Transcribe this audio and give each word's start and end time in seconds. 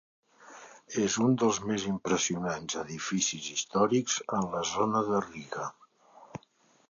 És 1.01 1.17
un 1.25 1.35
dels 1.41 1.59
més 1.71 1.83
impressionants 1.89 2.79
edificis 2.83 3.51
històrics 3.55 4.15
en 4.39 4.49
la 4.55 4.63
zona 4.73 5.03
de 5.11 5.19
Riga. 5.27 5.67